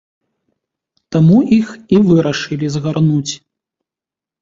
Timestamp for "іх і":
1.59-2.01